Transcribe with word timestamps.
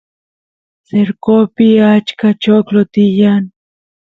cercopi 0.85 1.67
achka 1.93 2.27
choclo 2.43 2.81
tiyan 2.93 3.43